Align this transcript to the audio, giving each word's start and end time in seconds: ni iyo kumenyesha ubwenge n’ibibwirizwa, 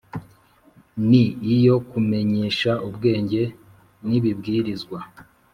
ni 1.09 1.23
iyo 1.55 1.75
kumenyesha 1.89 2.71
ubwenge 2.87 3.41
n’ibibwirizwa, 4.07 4.99